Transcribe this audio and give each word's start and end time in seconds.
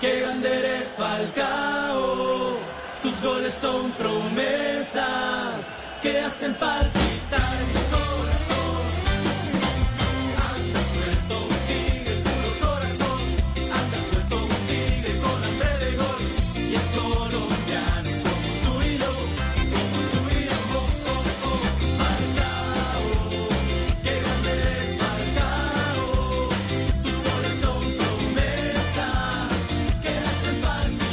qué 0.00 0.20
grande 0.20 0.48
eres 0.58 0.88
Falcao. 0.96 2.58
Tus 3.02 3.20
goles 3.22 3.54
son 3.54 3.92
promesas 3.92 5.60
que 6.02 6.18
hacen 6.18 6.54
palpitar 6.54 7.79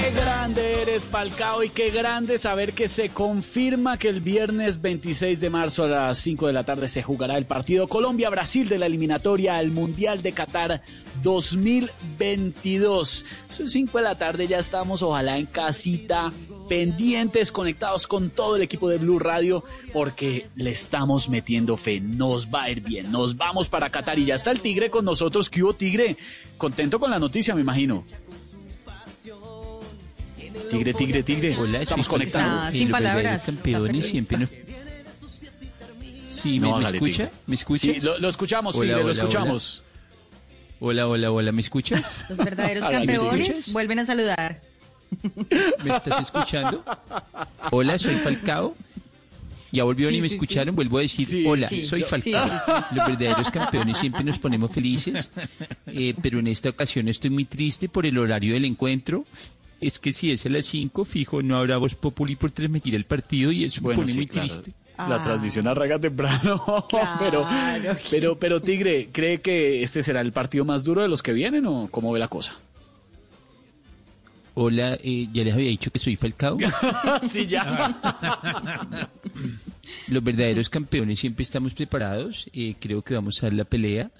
Qué 0.00 0.10
grande 0.12 0.80
eres, 0.80 1.04
Falcao, 1.04 1.62
y 1.62 1.68
qué 1.68 1.90
grande 1.90 2.38
saber 2.38 2.72
que 2.72 2.88
se 2.88 3.10
confirma 3.10 3.98
que 3.98 4.08
el 4.08 4.22
viernes 4.22 4.80
26 4.80 5.40
de 5.40 5.50
marzo 5.50 5.84
a 5.84 5.88
las 5.88 6.18
5 6.18 6.46
de 6.46 6.54
la 6.54 6.64
tarde 6.64 6.88
se 6.88 7.02
jugará 7.02 7.36
el 7.36 7.44
partido 7.44 7.86
Colombia-Brasil 7.86 8.66
de 8.66 8.78
la 8.78 8.86
eliminatoria 8.86 9.58
al 9.58 9.70
Mundial 9.70 10.22
de 10.22 10.32
Qatar 10.32 10.80
2022. 11.22 13.26
Son 13.50 13.68
5 13.68 13.98
de 13.98 14.04
la 14.04 14.14
tarde, 14.14 14.46
ya 14.46 14.58
estamos 14.58 15.02
ojalá 15.02 15.36
en 15.36 15.44
casita, 15.44 16.32
pendientes, 16.66 17.52
conectados 17.52 18.06
con 18.06 18.30
todo 18.30 18.56
el 18.56 18.62
equipo 18.62 18.88
de 18.88 18.96
Blue 18.96 19.18
Radio, 19.18 19.64
porque 19.92 20.46
le 20.56 20.70
estamos 20.70 21.28
metiendo 21.28 21.76
fe, 21.76 22.00
nos 22.00 22.48
va 22.48 22.62
a 22.62 22.70
ir 22.70 22.80
bien, 22.80 23.12
nos 23.12 23.36
vamos 23.36 23.68
para 23.68 23.90
Qatar 23.90 24.18
y 24.18 24.24
ya 24.24 24.36
está 24.36 24.50
el 24.50 24.60
Tigre 24.60 24.88
con 24.88 25.04
nosotros. 25.04 25.50
¿Qué 25.50 25.60
Tigre? 25.76 26.16
Contento 26.56 26.98
con 26.98 27.10
la 27.10 27.18
noticia, 27.18 27.54
me 27.54 27.60
imagino. 27.60 28.06
Tigre, 30.70 30.94
tigre, 30.94 31.22
tigre. 31.22 31.56
Hola, 31.58 31.82
estamos 31.82 32.08
conectados. 32.08 32.64
Ah, 32.66 32.72
sin 32.72 32.90
palabras. 32.90 33.44
feliz. 33.62 34.06
siempre 34.06 34.38
nos... 34.38 34.50
Sí, 36.30 36.60
¿me, 36.60 36.68
No, 36.68 36.78
me 36.78 36.84
escucha? 36.86 37.24
Tigre. 37.24 37.30
¿Me 37.46 37.54
escuchas? 37.56 37.94
Sí, 37.94 38.00
lo, 38.00 38.18
lo 38.18 38.28
escuchamos, 38.28 38.74
Hola, 38.76 38.82
Tigre, 38.84 38.98
lo 39.00 39.04
hola, 39.10 39.22
escuchamos. 39.22 39.82
Hola, 40.78 41.08
hola, 41.08 41.30
hola, 41.32 41.52
¿me 41.52 41.60
escuchas? 41.60 42.24
Los 42.28 42.38
verdaderos 42.38 42.88
me 43.04 43.16
campeones 43.16 43.72
vuelven 43.72 43.98
a 43.98 44.06
saludar. 44.06 44.60
¿Me 45.84 45.90
estás 45.90 46.20
escuchando? 46.20 46.84
Hola, 47.72 47.98
soy 47.98 48.14
Falcao. 48.16 48.76
Ya 49.72 49.84
volvieron 49.84 50.12
Sí, 50.14 50.18
y 50.18 50.22
me 50.22 50.28
sí, 50.28 50.34
escucharon, 50.34 50.74
vuelvo 50.74 50.98
a 50.98 51.02
decir, 51.02 51.28
Sí, 51.28 51.44
hola, 51.46 51.68
sí, 51.68 51.86
soy 51.86 52.02
Falcao. 52.02 52.48
sí, 52.48 52.94
Los 52.96 53.06
verdaderos 53.06 53.50
campeones 53.50 53.98
siempre 53.98 54.24
nos 54.24 54.38
ponemos 54.38 54.70
felices, 54.72 55.30
eh, 55.86 56.14
pero 56.20 56.38
en 56.40 56.48
esta 56.48 56.70
ocasión 56.70 57.06
estoy 57.08 57.30
muy 57.30 57.44
triste 57.44 57.88
por 57.88 58.04
el 58.06 58.18
horario 58.18 58.54
del 58.54 58.64
encuentro. 58.64 59.24
Es 59.80 59.98
que 59.98 60.12
si 60.12 60.30
es 60.30 60.44
a 60.46 60.50
las 60.50 60.66
5, 60.66 61.04
fijo, 61.04 61.42
no 61.42 61.56
habrá 61.56 61.78
voz 61.78 61.94
populi 61.94 62.36
por 62.36 62.50
transmitir 62.50 62.94
el 62.94 63.04
partido 63.06 63.50
y 63.50 63.64
eso 63.64 63.80
Bueno, 63.80 64.00
me 64.00 64.02
pone 64.02 64.12
sí, 64.12 64.18
muy 64.18 64.26
claro. 64.26 64.48
triste. 64.48 64.72
La 64.98 65.14
Ah. 65.16 65.22
transmisión 65.24 65.66
arranca 65.66 65.98
temprano, 65.98 66.62
pero, 67.18 67.46
pero, 68.10 68.38
pero 68.38 68.60
Tigre, 68.60 69.08
¿cree 69.10 69.40
que 69.40 69.82
este 69.82 70.02
será 70.02 70.20
el 70.20 70.32
partido 70.32 70.66
más 70.66 70.84
duro 70.84 71.00
de 71.00 71.08
los 71.08 71.22
que 71.22 71.32
vienen 71.32 71.64
o 71.66 71.88
cómo 71.90 72.12
ve 72.12 72.18
la 72.18 72.28
cosa? 72.28 72.54
Hola, 74.52 74.98
eh, 75.02 75.28
ya 75.32 75.42
les 75.44 75.54
había 75.54 75.68
dicho 75.70 75.90
que 75.90 75.98
soy 75.98 76.16
Falcao. 76.16 76.58
sí, 77.30 77.46
ya. 77.46 77.98
Los 80.08 80.22
verdaderos 80.22 80.68
campeones 80.68 81.18
siempre 81.18 81.44
estamos 81.44 81.72
preparados. 81.72 82.50
eh, 82.52 82.74
creo 82.78 83.00
que 83.02 83.14
vamos 83.14 83.42
a 83.42 83.46
dar 83.46 83.54
la 83.54 83.64
pelea. 83.64 84.10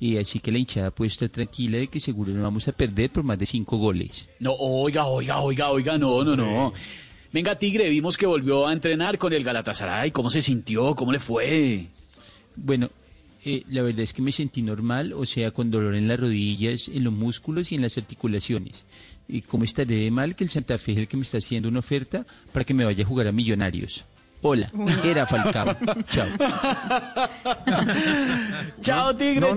Y 0.00 0.16
así 0.16 0.40
que 0.40 0.50
la 0.50 0.58
hinchada 0.58 0.90
puede 0.90 1.08
estar 1.08 1.28
tranquila 1.28 1.76
de 1.76 1.88
que 1.88 2.00
seguro 2.00 2.32
no 2.32 2.42
vamos 2.42 2.66
a 2.66 2.72
perder 2.72 3.10
por 3.10 3.22
más 3.22 3.38
de 3.38 3.44
cinco 3.44 3.76
goles. 3.76 4.30
No, 4.40 4.54
oiga, 4.54 5.04
oiga, 5.04 5.40
oiga, 5.40 5.70
oiga, 5.70 5.98
no, 5.98 6.24
no, 6.24 6.34
no. 6.34 6.72
Venga, 7.32 7.56
Tigre, 7.56 7.88
vimos 7.90 8.16
que 8.16 8.26
volvió 8.26 8.66
a 8.66 8.72
entrenar 8.72 9.18
con 9.18 9.34
el 9.34 9.44
Galatasaray. 9.44 10.10
¿Cómo 10.10 10.30
se 10.30 10.40
sintió? 10.40 10.96
¿Cómo 10.96 11.12
le 11.12 11.20
fue? 11.20 11.86
Bueno, 12.56 12.90
eh, 13.44 13.62
la 13.68 13.82
verdad 13.82 14.00
es 14.00 14.12
que 14.12 14.22
me 14.22 14.32
sentí 14.32 14.62
normal, 14.62 15.12
o 15.12 15.24
sea, 15.24 15.50
con 15.50 15.70
dolor 15.70 15.94
en 15.94 16.08
las 16.08 16.18
rodillas, 16.18 16.88
en 16.88 17.04
los 17.04 17.12
músculos 17.12 17.70
y 17.70 17.76
en 17.76 17.82
las 17.82 17.96
articulaciones. 17.96 18.86
Y 19.28 19.42
cómo 19.42 19.64
estaré 19.64 19.96
de 19.96 20.10
mal 20.10 20.34
que 20.34 20.44
el 20.44 20.50
Santa 20.50 20.76
Fe 20.78 20.92
es 20.92 20.98
el 20.98 21.08
que 21.08 21.16
me 21.16 21.22
está 21.22 21.38
haciendo 21.38 21.68
una 21.68 21.78
oferta 21.78 22.26
para 22.52 22.64
que 22.64 22.74
me 22.74 22.84
vaya 22.84 23.04
a 23.04 23.06
jugar 23.06 23.28
a 23.28 23.32
Millonarios. 23.32 24.04
Hola, 24.42 24.72
era 25.04 25.26
Falcao. 25.26 25.76
Chao. 26.08 26.26
Chao, 28.80 29.14
Tigre. 29.14 29.54